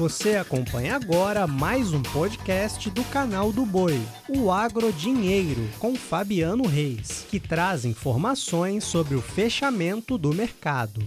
Você 0.00 0.36
acompanha 0.36 0.96
agora 0.96 1.46
mais 1.46 1.92
um 1.92 2.00
podcast 2.00 2.88
do 2.88 3.04
canal 3.04 3.52
do 3.52 3.66
Boi, 3.66 4.00
o 4.30 4.50
Agro 4.50 4.90
Dinheiro, 4.90 5.60
com 5.78 5.94
Fabiano 5.94 6.66
Reis, 6.66 7.26
que 7.30 7.38
traz 7.38 7.84
informações 7.84 8.82
sobre 8.82 9.14
o 9.14 9.20
fechamento 9.20 10.16
do 10.16 10.32
mercado. 10.32 11.02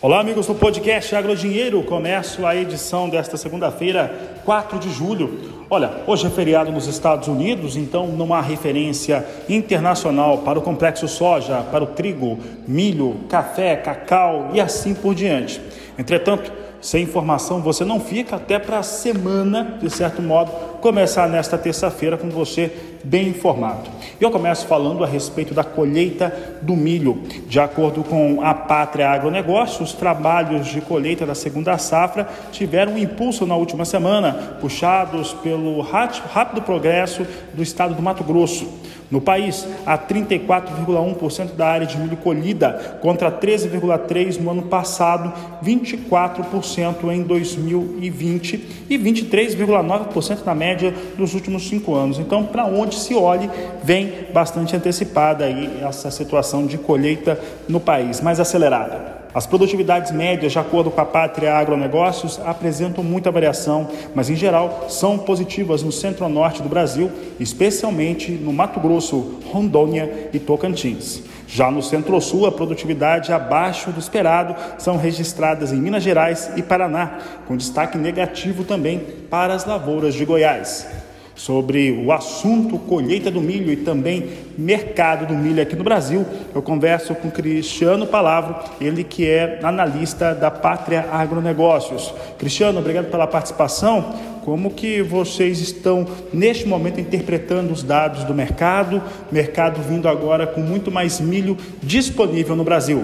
Olá, 0.00 0.20
amigos 0.20 0.46
do 0.46 0.54
podcast 0.54 1.16
Agrodinheiro. 1.16 1.82
Começo 1.82 2.46
a 2.46 2.54
edição 2.54 3.10
desta 3.10 3.36
segunda-feira, 3.36 4.40
4 4.44 4.78
de 4.78 4.92
julho. 4.92 5.66
Olha, 5.68 6.04
hoje 6.06 6.28
é 6.28 6.30
feriado 6.30 6.70
nos 6.70 6.86
Estados 6.86 7.26
Unidos, 7.26 7.76
então 7.76 8.06
não 8.06 8.32
há 8.32 8.40
referência 8.40 9.26
internacional 9.48 10.38
para 10.38 10.60
o 10.60 10.62
complexo 10.62 11.08
soja, 11.08 11.60
para 11.72 11.82
o 11.82 11.88
trigo, 11.88 12.38
milho, 12.68 13.16
café, 13.28 13.74
cacau 13.74 14.50
e 14.52 14.60
assim 14.60 14.94
por 14.94 15.12
diante. 15.12 15.60
Entretanto, 15.98 16.52
sem 16.80 17.02
informação 17.04 17.60
você 17.60 17.84
não 17.84 18.00
fica 18.00 18.36
até 18.36 18.58
para 18.58 18.78
a 18.78 18.82
semana, 18.82 19.78
de 19.80 19.90
certo 19.90 20.22
modo, 20.22 20.50
começar 20.80 21.28
nesta 21.28 21.58
terça-feira 21.58 22.16
com 22.16 22.30
você 22.30 22.72
bem 23.02 23.28
informado. 23.28 23.90
Eu 24.20 24.30
começo 24.30 24.66
falando 24.66 25.04
a 25.04 25.06
respeito 25.06 25.54
da 25.54 25.62
colheita 25.62 26.34
do 26.62 26.74
milho. 26.74 27.22
De 27.46 27.60
acordo 27.60 28.02
com 28.02 28.42
a 28.42 28.52
Pátria 28.52 29.08
Agronegócio, 29.10 29.84
os 29.84 29.92
trabalhos 29.92 30.66
de 30.68 30.80
colheita 30.80 31.24
da 31.24 31.34
segunda 31.34 31.76
safra 31.78 32.28
tiveram 32.50 32.94
um 32.94 32.98
impulso 32.98 33.46
na 33.46 33.54
última 33.54 33.84
semana, 33.84 34.56
puxados 34.60 35.32
pelo 35.34 35.80
rápido 35.80 36.62
progresso 36.62 37.26
do 37.54 37.62
estado 37.62 37.94
do 37.94 38.02
Mato 38.02 38.24
Grosso. 38.24 38.66
No 39.08 39.20
país, 39.20 39.66
há 39.86 39.96
34,1% 39.96 41.54
da 41.54 41.68
área 41.68 41.86
de 41.86 41.96
milho 41.96 42.16
colhida, 42.16 42.98
contra 43.00 43.30
13,3% 43.30 44.40
no 44.40 44.50
ano 44.50 44.62
passado, 44.62 45.32
24% 45.62 46.62
em 47.12 47.22
2020 47.22 48.64
e 48.88 48.98
23,9% 48.98 50.44
na 50.44 50.54
média 50.54 50.94
dos 51.16 51.34
últimos 51.34 51.68
cinco 51.68 51.94
anos. 51.94 52.18
Então, 52.18 52.44
para 52.44 52.66
onde 52.66 52.96
se 52.96 53.14
olhe, 53.14 53.50
vem 53.82 54.26
bastante 54.32 54.74
antecipada 54.74 55.44
aí 55.44 55.80
essa 55.82 56.10
situação 56.10 56.66
de 56.66 56.78
colheita 56.78 57.40
no 57.68 57.80
país, 57.80 58.20
mais 58.20 58.40
acelerada. 58.40 59.16
As 59.36 59.46
produtividades 59.46 60.12
médias, 60.12 60.52
de 60.52 60.58
acordo 60.58 60.90
com 60.90 60.98
a 60.98 61.04
Pátria 61.04 61.52
Agronegócios, 61.52 62.40
apresentam 62.42 63.04
muita 63.04 63.30
variação, 63.30 63.86
mas 64.14 64.30
em 64.30 64.34
geral 64.34 64.86
são 64.88 65.18
positivas 65.18 65.82
no 65.82 65.92
centro-norte 65.92 66.62
do 66.62 66.70
Brasil, 66.70 67.10
especialmente 67.38 68.32
no 68.32 68.50
Mato 68.50 68.80
Grosso, 68.80 69.40
Rondônia 69.52 70.30
e 70.32 70.38
Tocantins. 70.38 71.22
Já 71.46 71.70
no 71.70 71.82
Centro-Sul, 71.82 72.46
a 72.46 72.52
produtividade 72.52 73.32
abaixo 73.32 73.90
do 73.90 74.00
esperado 74.00 74.54
são 74.78 74.96
registradas 74.96 75.72
em 75.72 75.76
Minas 75.76 76.02
Gerais 76.02 76.50
e 76.56 76.62
Paraná, 76.62 77.18
com 77.46 77.56
destaque 77.56 77.96
negativo 77.96 78.64
também 78.64 78.98
para 79.30 79.54
as 79.54 79.64
lavouras 79.64 80.14
de 80.14 80.24
Goiás 80.24 80.86
sobre 81.36 81.92
o 81.92 82.10
assunto 82.10 82.78
colheita 82.78 83.30
do 83.30 83.40
milho 83.40 83.70
e 83.70 83.76
também 83.76 84.30
mercado 84.56 85.26
do 85.26 85.34
milho 85.34 85.62
aqui 85.62 85.76
no 85.76 85.84
Brasil. 85.84 86.24
Eu 86.54 86.62
converso 86.62 87.14
com 87.14 87.30
Cristiano 87.30 88.06
Palavro, 88.06 88.56
ele 88.80 89.04
que 89.04 89.28
é 89.28 89.60
analista 89.62 90.34
da 90.34 90.50
Pátria 90.50 91.06
Agronegócios. 91.12 92.12
Cristiano, 92.38 92.78
obrigado 92.78 93.10
pela 93.10 93.26
participação. 93.26 94.14
Como 94.46 94.70
que 94.70 95.02
vocês 95.02 95.58
estão 95.58 96.06
neste 96.32 96.68
momento 96.68 97.00
interpretando 97.00 97.72
os 97.72 97.82
dados 97.82 98.22
do 98.22 98.32
mercado? 98.32 99.02
Mercado 99.32 99.82
vindo 99.82 100.08
agora 100.08 100.46
com 100.46 100.60
muito 100.60 100.88
mais 100.88 101.18
milho 101.18 101.56
disponível 101.82 102.54
no 102.54 102.62
Brasil. 102.62 103.02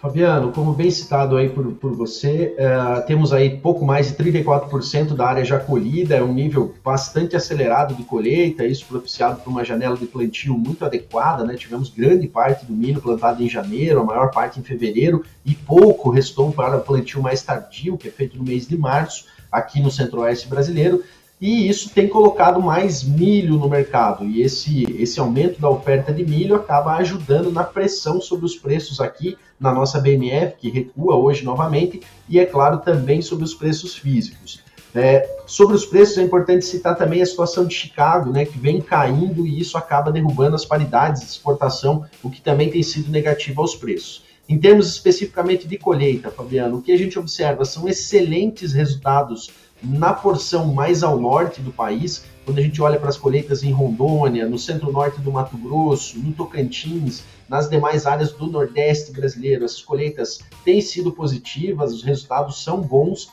Fabiano, 0.00 0.52
como 0.52 0.72
bem 0.72 0.92
citado 0.92 1.36
aí 1.36 1.48
por, 1.48 1.72
por 1.72 1.92
você, 1.92 2.54
uh, 2.56 3.04
temos 3.04 3.32
aí 3.32 3.58
pouco 3.58 3.84
mais 3.84 4.06
de 4.06 4.14
34% 4.14 5.12
da 5.16 5.26
área 5.26 5.44
já 5.44 5.58
colhida, 5.58 6.14
é 6.14 6.22
um 6.22 6.32
nível 6.32 6.72
bastante 6.84 7.34
acelerado 7.34 7.96
de 7.96 8.04
colheita, 8.04 8.64
isso 8.64 8.86
propiciado 8.86 9.40
por 9.40 9.50
uma 9.50 9.64
janela 9.64 9.96
de 9.96 10.06
plantio 10.06 10.56
muito 10.56 10.84
adequada, 10.84 11.42
né? 11.42 11.56
Tivemos 11.56 11.90
grande 11.90 12.28
parte 12.28 12.64
do 12.64 12.72
milho 12.72 13.02
plantado 13.02 13.42
em 13.42 13.48
janeiro, 13.48 13.98
a 13.98 14.04
maior 14.04 14.30
parte 14.30 14.60
em 14.60 14.62
fevereiro, 14.62 15.24
e 15.44 15.52
pouco 15.52 16.10
restou 16.10 16.52
para 16.52 16.76
o 16.76 16.80
plantio 16.80 17.20
mais 17.20 17.42
tardio, 17.42 17.98
que 17.98 18.06
é 18.06 18.10
feito 18.12 18.38
no 18.38 18.44
mês 18.44 18.68
de 18.68 18.78
março, 18.78 19.24
aqui 19.50 19.80
no 19.80 19.90
centro-oeste 19.90 20.46
brasileiro 20.46 21.02
e 21.40 21.68
isso 21.68 21.90
tem 21.90 22.08
colocado 22.08 22.60
mais 22.60 23.02
milho 23.02 23.56
no 23.56 23.68
mercado. 23.68 24.24
E 24.24 24.42
esse, 24.42 24.84
esse 24.98 25.20
aumento 25.20 25.60
da 25.60 25.70
oferta 25.70 26.12
de 26.12 26.24
milho 26.24 26.56
acaba 26.56 26.96
ajudando 26.96 27.52
na 27.52 27.62
pressão 27.62 28.20
sobre 28.20 28.44
os 28.44 28.56
preços 28.56 29.00
aqui 29.00 29.36
na 29.58 29.72
nossa 29.72 30.00
BMF, 30.00 30.56
que 30.58 30.70
recua 30.70 31.16
hoje 31.16 31.44
novamente, 31.44 32.00
e 32.28 32.38
é 32.38 32.46
claro 32.46 32.78
também 32.78 33.22
sobre 33.22 33.44
os 33.44 33.54
preços 33.54 33.94
físicos. 33.94 34.62
É, 34.94 35.28
sobre 35.46 35.76
os 35.76 35.84
preços 35.84 36.18
é 36.18 36.22
importante 36.22 36.64
citar 36.64 36.96
também 36.96 37.22
a 37.22 37.26
situação 37.26 37.66
de 37.66 37.74
Chicago, 37.74 38.32
né, 38.32 38.44
que 38.44 38.58
vem 38.58 38.80
caindo 38.80 39.46
e 39.46 39.60
isso 39.60 39.76
acaba 39.76 40.10
derrubando 40.10 40.56
as 40.56 40.64
paridades 40.64 41.22
de 41.22 41.28
exportação, 41.28 42.04
o 42.22 42.30
que 42.30 42.40
também 42.40 42.70
tem 42.70 42.82
sido 42.82 43.10
negativo 43.10 43.60
aos 43.60 43.74
preços. 43.74 44.24
Em 44.48 44.58
termos 44.58 44.88
especificamente 44.88 45.68
de 45.68 45.76
colheita, 45.76 46.30
Fabiano, 46.30 46.78
o 46.78 46.82
que 46.82 46.90
a 46.90 46.96
gente 46.96 47.18
observa 47.18 47.66
são 47.66 47.86
excelentes 47.86 48.72
resultados 48.72 49.50
na 49.82 50.12
porção 50.12 50.72
mais 50.72 51.02
ao 51.02 51.18
norte 51.18 51.60
do 51.60 51.72
país, 51.72 52.24
quando 52.44 52.58
a 52.58 52.62
gente 52.62 52.80
olha 52.80 52.98
para 52.98 53.10
as 53.10 53.16
colheitas 53.16 53.62
em 53.62 53.70
Rondônia, 53.70 54.48
no 54.48 54.58
centro-norte 54.58 55.20
do 55.20 55.30
Mato 55.30 55.56
Grosso, 55.56 56.18
no 56.18 56.32
Tocantins, 56.32 57.22
nas 57.48 57.68
demais 57.68 58.06
áreas 58.06 58.32
do 58.32 58.46
Nordeste 58.46 59.12
brasileiro, 59.12 59.64
essas 59.64 59.82
colheitas 59.82 60.40
têm 60.64 60.80
sido 60.80 61.12
positivas, 61.12 61.92
os 61.92 62.02
resultados 62.02 62.62
são 62.62 62.80
bons, 62.80 63.30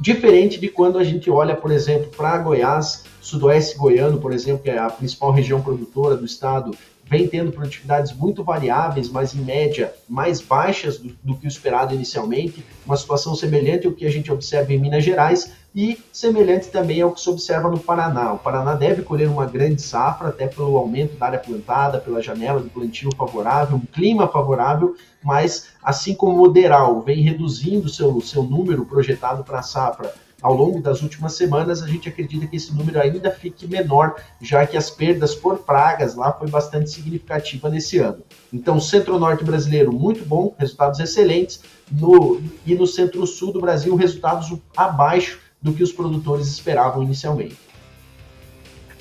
diferente 0.00 0.60
de 0.60 0.68
quando 0.68 0.98
a 0.98 1.04
gente 1.04 1.30
olha, 1.30 1.56
por 1.56 1.70
exemplo, 1.70 2.10
para 2.16 2.38
Goiás, 2.38 3.04
Sudoeste 3.20 3.76
Goiano, 3.76 4.20
por 4.20 4.32
exemplo, 4.32 4.62
que 4.62 4.70
é 4.70 4.78
a 4.78 4.88
principal 4.88 5.32
região 5.32 5.60
produtora 5.60 6.16
do 6.16 6.24
estado, 6.24 6.70
vem 7.08 7.26
tendo 7.26 7.52
produtividades 7.52 8.12
muito 8.12 8.44
variáveis, 8.44 9.08
mas 9.08 9.34
em 9.34 9.40
média 9.40 9.92
mais 10.08 10.40
baixas 10.40 10.98
do, 10.98 11.16
do 11.22 11.36
que 11.36 11.46
o 11.46 11.48
esperado 11.48 11.94
inicialmente, 11.94 12.64
uma 12.84 12.96
situação 12.96 13.34
semelhante 13.34 13.86
ao 13.86 13.92
que 13.92 14.06
a 14.06 14.10
gente 14.10 14.30
observa 14.30 14.72
em 14.72 14.78
Minas 14.78 15.04
Gerais, 15.04 15.52
e 15.74 15.98
semelhante 16.12 16.68
também 16.68 17.00
ao 17.00 17.12
que 17.12 17.20
se 17.20 17.28
observa 17.28 17.70
no 17.70 17.78
Paraná. 17.78 18.32
O 18.32 18.38
Paraná 18.38 18.74
deve 18.74 19.02
colher 19.02 19.28
uma 19.28 19.46
grande 19.46 19.80
safra, 19.80 20.28
até 20.28 20.46
pelo 20.46 20.76
aumento 20.76 21.16
da 21.16 21.26
área 21.26 21.38
plantada, 21.38 21.98
pela 21.98 22.22
janela 22.22 22.60
de 22.60 22.68
plantio 22.68 23.10
favorável, 23.16 23.76
um 23.76 23.80
clima 23.80 24.26
favorável, 24.26 24.96
mas 25.22 25.68
assim 25.82 26.14
como 26.14 26.42
o 26.42 26.48
Deral 26.48 27.00
vem 27.02 27.22
reduzindo 27.22 27.88
seu, 27.88 28.20
seu 28.20 28.42
número 28.42 28.84
projetado 28.86 29.44
para 29.44 29.60
a 29.60 29.62
safra 29.62 30.12
ao 30.40 30.54
longo 30.54 30.80
das 30.80 31.02
últimas 31.02 31.34
semanas, 31.34 31.82
a 31.82 31.88
gente 31.88 32.08
acredita 32.08 32.46
que 32.46 32.56
esse 32.56 32.74
número 32.74 33.00
ainda 33.00 33.30
fique 33.30 33.66
menor, 33.66 34.16
já 34.40 34.66
que 34.66 34.76
as 34.76 34.88
perdas 34.88 35.34
por 35.34 35.58
pragas 35.58 36.14
lá 36.14 36.32
foi 36.32 36.48
bastante 36.48 36.90
significativa 36.90 37.68
nesse 37.68 37.98
ano. 37.98 38.22
Então, 38.52 38.80
centro-norte 38.80 39.44
brasileiro 39.44 39.92
muito 39.92 40.24
bom, 40.24 40.54
resultados 40.58 41.00
excelentes, 41.00 41.60
no, 41.90 42.40
e 42.64 42.74
no 42.74 42.86
centro-sul 42.86 43.52
do 43.52 43.60
Brasil, 43.60 43.94
resultados 43.96 44.56
abaixo 44.76 45.40
do 45.60 45.72
que 45.72 45.82
os 45.82 45.92
produtores 45.92 46.46
esperavam 46.46 47.02
inicialmente. 47.02 47.67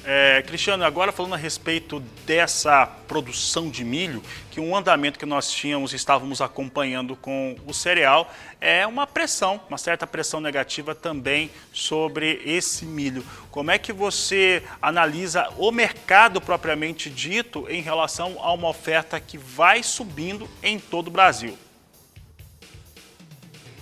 É, 0.10 0.42
Cristiano, 0.44 0.86
agora 0.86 1.12
falando 1.12 1.34
a 1.34 1.38
respeito 1.38 2.00
dessa 2.26 2.86
produção 2.86 3.70
de 3.70 3.84
milho, 3.84 4.24
que 4.50 4.58
um 4.58 4.74
andamento 4.74 5.20
que 5.20 5.26
nós 5.26 5.52
tínhamos, 5.52 5.92
estávamos 5.92 6.40
acompanhando 6.40 7.14
com 7.14 7.58
o 7.68 7.74
cereal, 7.74 8.34
é 8.62 8.88
uma 8.88 9.06
pressão, 9.06 9.60
uma 9.68 9.78
certa 9.78 10.08
pressão 10.08 10.40
negativa 10.40 10.96
também 10.96 11.52
sobre 11.74 12.42
esse 12.46 12.86
milho. 12.86 13.22
Como 13.52 13.70
é 13.70 13.78
que 13.78 13.92
você 13.92 14.64
analisa 14.82 15.50
o 15.58 15.74
mercado 15.74 16.40
propriamente 16.40 17.10
dito 17.10 17.68
em 17.70 17.82
relação 17.82 18.38
a 18.40 18.54
uma 18.54 18.70
oferta 18.70 19.20
que 19.20 19.38
vai 19.38 19.84
subindo 19.84 20.50
em 20.64 20.80
todo 20.80 21.10
o 21.10 21.12
Brasil? 21.12 21.58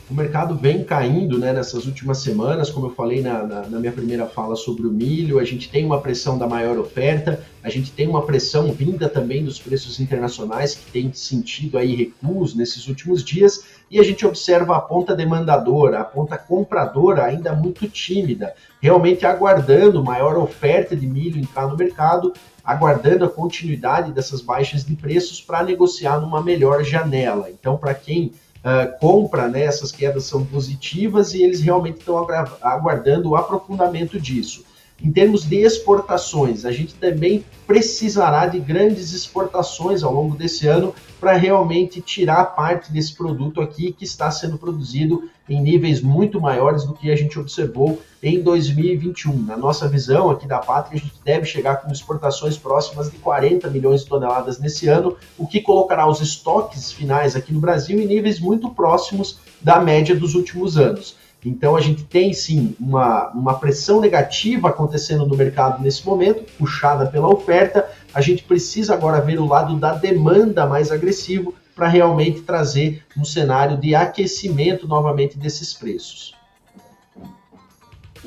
O 0.07 0.13
mercado 0.13 0.55
vem 0.55 0.83
caindo 0.83 1.39
né, 1.39 1.51
nessas 1.51 1.87
últimas 1.87 2.19
semanas, 2.19 2.69
como 2.69 2.85
eu 2.85 2.91
falei 2.91 3.23
na, 3.23 3.41
na, 3.41 3.61
na, 3.67 3.79
minha 3.79 3.91
primeira 3.91 4.27
fala 4.27 4.55
sobre 4.55 4.85
o 4.85 4.91
milho, 4.91 5.39
a 5.39 5.43
gente 5.43 5.67
tem 5.67 5.83
uma 5.83 5.99
pressão 5.99 6.37
da 6.37 6.47
maior 6.47 6.77
oferta, 6.77 7.43
a 7.63 7.71
gente 7.71 7.91
tem 7.91 8.07
uma 8.07 8.23
pressão 8.23 8.71
vinda 8.71 9.09
também 9.09 9.43
dos 9.43 9.57
preços 9.57 9.99
internacionais 9.99 10.75
que 10.75 10.91
tem 10.91 11.11
sentido 11.11 11.79
aí 11.79 11.95
recuos 11.95 12.53
nesses 12.53 12.87
últimos 12.87 13.23
dias, 13.23 13.63
e 13.89 13.99
a 13.99 14.03
gente 14.03 14.23
observa 14.27 14.77
a 14.77 14.79
ponta 14.79 15.15
demandadora, 15.15 16.01
a 16.01 16.03
ponta 16.03 16.37
compradora 16.37 17.23
ainda 17.23 17.53
muito 17.53 17.87
tímida, 17.87 18.53
realmente 18.79 19.25
aguardando 19.25 20.03
maior 20.03 20.37
oferta 20.37 20.95
de 20.95 21.07
milho 21.07 21.39
entrar 21.39 21.67
no 21.67 21.75
mercado, 21.75 22.31
aguardando 22.63 23.25
a 23.25 23.29
continuidade 23.29 24.11
dessas 24.11 24.39
baixas 24.39 24.85
de 24.85 24.95
preços 24.95 25.41
para 25.41 25.63
negociar 25.63 26.19
numa 26.19 26.43
melhor 26.43 26.83
janela. 26.83 27.49
Então, 27.49 27.75
para 27.75 27.95
quem 27.95 28.31
uh, 28.65 28.99
compra, 28.99 29.47
né, 29.47 29.63
essas 29.63 29.91
quedas 29.91 30.23
são 30.23 30.43
positivas 30.43 31.33
e 31.33 31.43
eles 31.43 31.61
realmente 31.61 31.99
estão 31.99 32.17
aguardando 32.61 33.29
o 33.29 33.35
aprofundamento 33.35 34.19
disso. 34.19 34.65
Em 35.03 35.11
termos 35.11 35.43
de 35.43 35.57
exportações, 35.57 36.65
a 36.65 36.71
gente 36.71 36.95
também 36.95 37.43
precisará 37.67 38.47
de 38.47 38.59
grandes 38.59 39.11
exportações 39.11 40.03
ao 40.03 40.13
longo 40.13 40.35
desse 40.35 40.67
ano 40.67 40.95
para 41.19 41.33
realmente 41.33 42.01
tirar 42.01 42.45
parte 42.45 42.91
desse 42.91 43.13
produto 43.13 43.59
aqui 43.61 43.91
que 43.91 44.05
está 44.05 44.31
sendo 44.31 44.57
produzido 44.57 45.29
em 45.49 45.61
níveis 45.61 46.01
muito 46.01 46.39
maiores 46.39 46.85
do 46.85 46.93
que 46.93 47.11
a 47.11 47.15
gente 47.15 47.37
observou 47.37 48.01
em 48.23 48.41
2021. 48.41 49.43
Na 49.43 49.57
nossa 49.57 49.87
visão 49.87 50.29
aqui 50.29 50.47
da 50.47 50.59
Pátria, 50.59 50.97
a 50.97 51.03
gente 51.03 51.19
deve 51.23 51.45
chegar 51.45 51.77
com 51.77 51.91
exportações 51.91 52.57
próximas 52.57 53.11
de 53.11 53.17
40 53.17 53.69
milhões 53.69 54.01
de 54.01 54.07
toneladas 54.07 54.59
nesse 54.59 54.87
ano, 54.87 55.15
o 55.37 55.45
que 55.45 55.61
colocará 55.61 56.07
os 56.07 56.21
estoques 56.21 56.91
finais 56.91 57.35
aqui 57.35 57.53
no 57.53 57.59
Brasil 57.59 57.99
em 57.99 58.07
níveis 58.07 58.39
muito 58.39 58.69
próximos 58.69 59.39
da 59.61 59.79
média 59.79 60.15
dos 60.15 60.35
últimos 60.35 60.77
anos. 60.77 61.15
Então 61.45 61.75
a 61.75 61.81
gente 61.81 62.03
tem 62.03 62.33
sim 62.33 62.75
uma, 62.79 63.29
uma 63.29 63.53
pressão 63.59 64.01
negativa 64.01 64.69
acontecendo 64.69 65.25
no 65.27 65.37
mercado 65.37 65.81
nesse 65.81 66.03
momento, 66.03 66.43
puxada 66.57 67.05
pela 67.05 67.29
oferta. 67.29 67.87
A 68.13 68.19
gente 68.19 68.43
precisa 68.43 68.95
agora 68.95 69.21
ver 69.21 69.39
o 69.39 69.45
lado 69.45 69.77
da 69.77 69.93
demanda 69.93 70.65
mais 70.65 70.91
agressivo 70.91 71.53
para 71.75 71.87
realmente 71.87 72.41
trazer 72.41 73.03
um 73.15 73.23
cenário 73.23 73.77
de 73.77 73.93
aquecimento 73.93 74.87
novamente 74.87 75.37
desses 75.37 75.73
preços. 75.73 76.33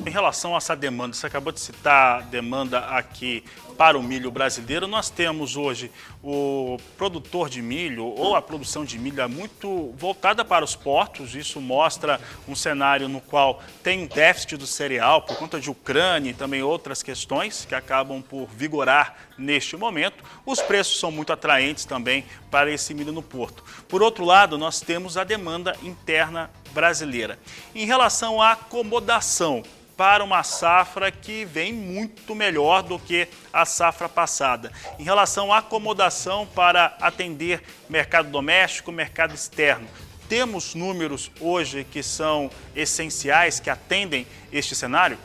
Em 0.05 0.09
relação 0.09 0.53
a 0.55 0.57
essa 0.57 0.75
demanda, 0.75 1.13
você 1.13 1.27
acabou 1.27 1.51
de 1.51 1.59
citar 1.59 2.19
a 2.19 2.21
demanda 2.21 2.79
aqui 2.79 3.43
para 3.77 3.97
o 3.97 4.03
milho 4.03 4.31
brasileiro. 4.31 4.87
Nós 4.87 5.09
temos 5.09 5.57
hoje 5.57 5.91
o 6.23 6.77
produtor 6.97 7.49
de 7.49 7.61
milho 7.61 8.05
ou 8.05 8.35
a 8.35 8.41
produção 8.41 8.85
de 8.85 8.97
milho 8.97 9.21
é 9.21 9.27
muito 9.27 9.93
voltada 9.97 10.43
para 10.45 10.63
os 10.63 10.73
portos. 10.73 11.35
Isso 11.35 11.59
mostra 11.59 12.19
um 12.47 12.55
cenário 12.55 13.09
no 13.09 13.19
qual 13.19 13.61
tem 13.83 14.03
um 14.03 14.07
déficit 14.07 14.55
do 14.57 14.65
cereal 14.65 15.21
por 15.21 15.37
conta 15.37 15.59
de 15.59 15.69
Ucrânia 15.69 16.31
e 16.31 16.33
também 16.33 16.63
outras 16.63 17.03
questões 17.03 17.65
que 17.65 17.75
acabam 17.75 18.21
por 18.21 18.47
vigorar 18.47 19.29
neste 19.37 19.75
momento. 19.75 20.23
Os 20.45 20.61
preços 20.61 20.97
são 20.99 21.11
muito 21.11 21.33
atraentes 21.33 21.83
também 21.83 22.25
para 22.49 22.71
esse 22.71 22.93
milho 22.93 23.11
no 23.11 23.21
porto. 23.21 23.63
Por 23.87 24.01
outro 24.01 24.23
lado, 24.23 24.57
nós 24.57 24.79
temos 24.79 25.17
a 25.17 25.23
demanda 25.23 25.75
interna 25.83 26.49
brasileira. 26.73 27.39
Em 27.73 27.85
relação 27.85 28.41
à 28.41 28.51
acomodação, 28.51 29.63
para 29.99 30.23
uma 30.23 30.43
safra 30.43 31.11
que 31.11 31.43
vem 31.43 31.73
muito 31.73 32.33
melhor 32.33 32.81
do 32.81 32.97
que 32.97 33.27
a 33.51 33.65
safra 33.65 34.07
passada. 34.07 34.71
Em 34.97 35.03
relação 35.03 35.51
à 35.51 35.57
acomodação 35.57 36.47
para 36.47 36.95
atender 37.01 37.61
mercado 37.89 38.29
doméstico, 38.29 38.93
mercado 38.93 39.35
externo, 39.35 39.85
temos 40.29 40.73
números 40.73 41.29
hoje 41.41 41.83
que 41.83 42.01
são 42.01 42.49
essenciais, 42.73 43.59
que 43.59 43.69
atendem 43.69 44.25
este 44.53 44.73
cenário? 44.73 45.17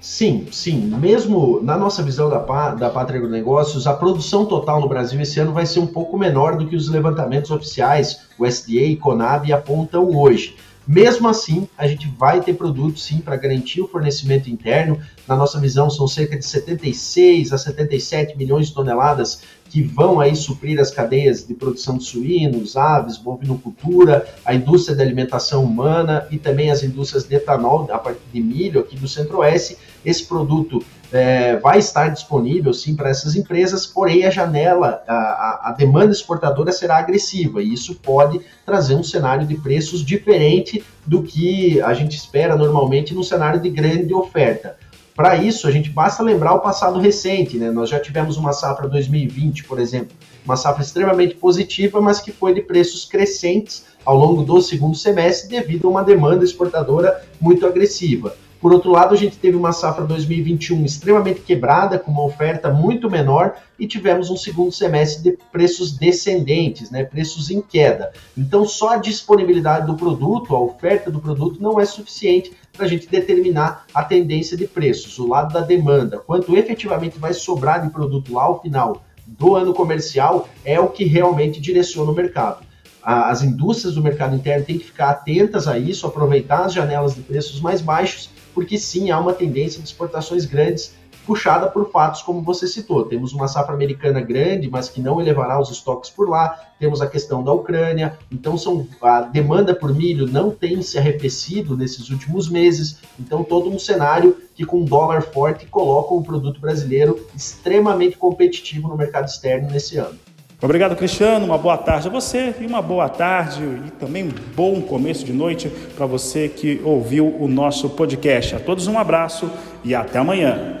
Sim, 0.00 0.46
sim. 0.52 0.78
Mesmo 0.96 1.60
na 1.60 1.76
nossa 1.76 2.02
visão 2.02 2.30
da, 2.30 2.38
da 2.74 2.88
Pátria 2.88 3.18
Agronegócios, 3.18 3.86
a 3.86 3.92
produção 3.92 4.46
total 4.46 4.80
no 4.80 4.88
Brasil 4.88 5.20
esse 5.20 5.40
ano 5.40 5.52
vai 5.52 5.66
ser 5.66 5.80
um 5.80 5.86
pouco 5.86 6.16
menor 6.16 6.56
do 6.56 6.68
que 6.68 6.76
os 6.76 6.88
levantamentos 6.88 7.50
oficiais, 7.50 8.28
o 8.38 8.46
SDA 8.46 8.82
e 8.82 8.96
Conab 8.96 9.52
apontam 9.52 10.08
hoje. 10.16 10.56
Mesmo 10.88 11.28
assim, 11.28 11.68
a 11.76 11.86
gente 11.86 12.08
vai 12.08 12.40
ter 12.40 12.54
produtos 12.54 13.04
sim 13.04 13.18
para 13.18 13.36
garantir 13.36 13.82
o 13.82 13.86
fornecimento 13.86 14.48
interno. 14.48 14.98
Na 15.26 15.36
nossa 15.36 15.60
visão, 15.60 15.90
são 15.90 16.08
cerca 16.08 16.34
de 16.34 16.46
76 16.46 17.52
a 17.52 17.58
77 17.58 18.38
milhões 18.38 18.68
de 18.68 18.72
toneladas 18.72 19.42
que 19.68 19.82
vão 19.82 20.18
aí 20.18 20.34
suprir 20.34 20.80
as 20.80 20.90
cadeias 20.90 21.46
de 21.46 21.52
produção 21.52 21.98
de 21.98 22.04
suínos, 22.04 22.74
aves, 22.74 23.18
bovinocultura, 23.18 24.26
a 24.42 24.54
indústria 24.54 24.96
da 24.96 25.02
alimentação 25.02 25.62
humana 25.62 26.26
e 26.30 26.38
também 26.38 26.70
as 26.70 26.82
indústrias 26.82 27.24
de 27.24 27.34
etanol, 27.34 27.86
a 27.92 27.98
partir 27.98 28.22
de 28.32 28.40
milho 28.40 28.80
aqui 28.80 28.96
do 28.96 29.06
Centro-Oeste. 29.06 29.76
Esse 30.02 30.24
produto 30.24 30.82
é, 31.12 31.56
vai 31.56 31.78
estar 31.78 32.08
disponível 32.08 32.72
sim 32.72 32.94
para 32.94 33.08
essas 33.08 33.34
empresas, 33.34 33.86
porém 33.86 34.24
a 34.24 34.30
janela, 34.30 35.02
a, 35.06 35.70
a, 35.70 35.72
demanda 35.72 36.12
exportadora 36.12 36.70
será 36.70 36.98
agressiva 36.98 37.62
e 37.62 37.72
isso 37.72 37.94
pode 37.96 38.40
trazer 38.64 38.94
um 38.94 39.02
cenário 39.02 39.46
de 39.46 39.54
preços 39.54 40.04
diferente 40.04 40.77
do 41.06 41.22
que 41.22 41.80
a 41.80 41.94
gente 41.94 42.16
espera 42.16 42.56
normalmente 42.56 43.14
no 43.14 43.24
cenário 43.24 43.60
de 43.60 43.70
grande 43.70 44.12
oferta. 44.14 44.76
Para 45.14 45.36
isso, 45.36 45.66
a 45.66 45.70
gente 45.70 45.90
basta 45.90 46.22
lembrar 46.22 46.54
o 46.54 46.60
passado 46.60 47.00
recente, 47.00 47.56
né? 47.56 47.72
Nós 47.72 47.90
já 47.90 47.98
tivemos 47.98 48.36
uma 48.36 48.52
safra 48.52 48.86
2020, 48.86 49.64
por 49.64 49.80
exemplo, 49.80 50.16
uma 50.44 50.56
safra 50.56 50.82
extremamente 50.82 51.34
positiva, 51.34 52.00
mas 52.00 52.20
que 52.20 52.30
foi 52.30 52.54
de 52.54 52.62
preços 52.62 53.04
crescentes 53.04 53.84
ao 54.04 54.16
longo 54.16 54.44
do 54.44 54.60
segundo 54.62 54.96
semestre 54.96 55.48
devido 55.48 55.88
a 55.88 55.90
uma 55.90 56.04
demanda 56.04 56.44
exportadora 56.44 57.20
muito 57.40 57.66
agressiva. 57.66 58.36
Por 58.60 58.72
outro 58.72 58.90
lado, 58.90 59.14
a 59.14 59.16
gente 59.16 59.36
teve 59.36 59.56
uma 59.56 59.70
safra 59.70 60.04
2021 60.04 60.84
extremamente 60.84 61.40
quebrada, 61.40 61.96
com 61.96 62.10
uma 62.10 62.24
oferta 62.24 62.70
muito 62.70 63.08
menor, 63.08 63.54
e 63.78 63.86
tivemos 63.86 64.30
um 64.30 64.36
segundo 64.36 64.72
semestre 64.72 65.22
de 65.22 65.38
preços 65.52 65.96
descendentes, 65.96 66.90
né, 66.90 67.04
preços 67.04 67.50
em 67.50 67.60
queda. 67.60 68.10
Então, 68.36 68.66
só 68.66 68.90
a 68.90 68.96
disponibilidade 68.96 69.86
do 69.86 69.94
produto, 69.94 70.56
a 70.56 70.60
oferta 70.60 71.08
do 71.08 71.20
produto, 71.20 71.62
não 71.62 71.78
é 71.78 71.84
suficiente 71.84 72.52
para 72.72 72.84
a 72.84 72.88
gente 72.88 73.08
determinar 73.08 73.84
a 73.94 74.02
tendência 74.02 74.56
de 74.56 74.66
preços, 74.66 75.18
o 75.20 75.28
lado 75.28 75.52
da 75.52 75.60
demanda, 75.60 76.18
quanto 76.18 76.56
efetivamente 76.56 77.16
vai 77.16 77.32
sobrar 77.32 77.84
de 77.84 77.92
produto 77.92 78.34
lá 78.34 78.42
ao 78.42 78.60
final 78.60 79.04
do 79.24 79.54
ano 79.54 79.72
comercial, 79.72 80.48
é 80.64 80.80
o 80.80 80.88
que 80.88 81.04
realmente 81.04 81.60
direciona 81.60 82.10
o 82.10 82.14
mercado. 82.14 82.66
As 83.00 83.42
indústrias 83.42 83.94
do 83.94 84.02
mercado 84.02 84.34
interno 84.34 84.64
têm 84.64 84.78
que 84.78 84.84
ficar 84.84 85.10
atentas 85.10 85.68
a 85.68 85.78
isso, 85.78 86.06
aproveitar 86.06 86.64
as 86.64 86.72
janelas 86.72 87.14
de 87.14 87.20
preços 87.20 87.60
mais 87.60 87.80
baixos 87.80 88.30
porque 88.58 88.76
sim, 88.76 89.08
há 89.12 89.20
uma 89.20 89.32
tendência 89.32 89.80
de 89.80 89.86
exportações 89.86 90.44
grandes 90.44 90.92
puxada 91.24 91.68
por 91.68 91.92
fatos 91.92 92.22
como 92.22 92.42
você 92.42 92.66
citou. 92.66 93.04
Temos 93.04 93.32
uma 93.32 93.46
safra 93.46 93.72
americana 93.72 94.20
grande, 94.20 94.68
mas 94.68 94.88
que 94.88 95.00
não 95.00 95.20
elevará 95.20 95.60
os 95.60 95.70
estoques 95.70 96.10
por 96.10 96.28
lá. 96.28 96.58
Temos 96.76 97.00
a 97.00 97.06
questão 97.06 97.44
da 97.44 97.52
Ucrânia. 97.52 98.18
Então, 98.32 98.58
são, 98.58 98.84
a 99.00 99.20
demanda 99.20 99.76
por 99.76 99.94
milho 99.94 100.26
não 100.26 100.50
tem 100.50 100.82
se 100.82 100.98
arrefecido 100.98 101.76
nesses 101.76 102.10
últimos 102.10 102.50
meses. 102.50 102.98
Então, 103.16 103.44
todo 103.44 103.70
um 103.70 103.78
cenário 103.78 104.36
que, 104.56 104.66
com 104.66 104.84
dólar 104.84 105.22
forte, 105.22 105.64
coloca 105.66 106.12
o 106.12 106.24
produto 106.24 106.60
brasileiro 106.60 107.24
extremamente 107.36 108.16
competitivo 108.16 108.88
no 108.88 108.96
mercado 108.96 109.26
externo 109.26 109.70
nesse 109.70 109.98
ano. 109.98 110.18
Obrigado, 110.60 110.96
Cristiano. 110.96 111.44
Uma 111.44 111.58
boa 111.58 111.78
tarde 111.78 112.08
a 112.08 112.10
você 112.10 112.54
e 112.60 112.66
uma 112.66 112.82
boa 112.82 113.08
tarde 113.08 113.62
e 113.86 113.90
também 113.92 114.24
um 114.24 114.32
bom 114.56 114.82
começo 114.82 115.24
de 115.24 115.32
noite 115.32 115.68
para 115.94 116.04
você 116.04 116.48
que 116.48 116.80
ouviu 116.84 117.28
o 117.40 117.46
nosso 117.46 117.90
podcast. 117.90 118.56
A 118.56 118.60
todos 118.60 118.88
um 118.88 118.98
abraço 118.98 119.50
e 119.84 119.94
até 119.94 120.18
amanhã. 120.18 120.78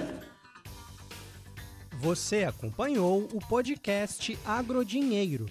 Você 2.00 2.44
acompanhou 2.44 3.28
o 3.32 3.38
podcast 3.38 4.36
Agrodinheiro. 4.44 5.46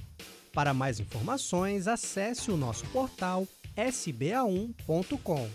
Para 0.53 0.74
mais 0.74 1.00
informações, 1.00 1.88
acesse 1.88 2.51
o 2.51 2.57
nosso 2.57 2.86
portal 2.88 3.46
sba1.com. 3.77 5.48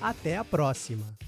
Até 0.00 0.36
a 0.36 0.44
próxima! 0.44 1.25